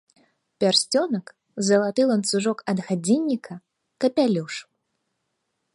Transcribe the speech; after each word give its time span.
Пярсцёнак, 0.61 1.27
залаты 1.67 2.01
ланцужок 2.13 2.59
ад 2.73 2.77
гадзінніка, 2.89 3.53
капялюш. 4.07 4.53